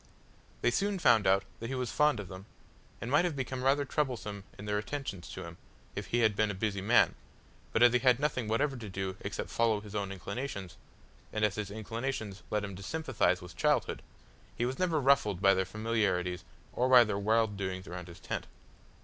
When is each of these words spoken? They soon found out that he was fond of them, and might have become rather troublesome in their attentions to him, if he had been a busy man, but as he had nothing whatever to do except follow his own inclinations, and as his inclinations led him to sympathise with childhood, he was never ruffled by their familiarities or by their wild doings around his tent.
They 0.63 0.71
soon 0.71 0.97
found 0.97 1.27
out 1.27 1.43
that 1.59 1.67
he 1.69 1.75
was 1.75 1.91
fond 1.91 2.19
of 2.19 2.27
them, 2.27 2.47
and 2.99 3.11
might 3.11 3.23
have 3.23 3.35
become 3.35 3.63
rather 3.63 3.85
troublesome 3.85 4.45
in 4.57 4.65
their 4.65 4.79
attentions 4.79 5.29
to 5.29 5.43
him, 5.43 5.57
if 5.95 6.07
he 6.07 6.21
had 6.21 6.35
been 6.35 6.49
a 6.49 6.55
busy 6.55 6.81
man, 6.81 7.13
but 7.71 7.83
as 7.83 7.93
he 7.93 7.99
had 7.99 8.19
nothing 8.19 8.47
whatever 8.47 8.75
to 8.75 8.89
do 8.89 9.15
except 9.19 9.51
follow 9.51 9.79
his 9.79 9.93
own 9.93 10.11
inclinations, 10.11 10.75
and 11.31 11.45
as 11.45 11.53
his 11.53 11.69
inclinations 11.69 12.41
led 12.49 12.63
him 12.63 12.75
to 12.77 12.81
sympathise 12.81 13.43
with 13.43 13.55
childhood, 13.55 14.01
he 14.57 14.65
was 14.65 14.79
never 14.79 14.99
ruffled 14.99 15.39
by 15.39 15.53
their 15.53 15.65
familiarities 15.65 16.43
or 16.73 16.89
by 16.89 17.03
their 17.03 17.19
wild 17.19 17.55
doings 17.55 17.85
around 17.87 18.07
his 18.07 18.19
tent. 18.19 18.47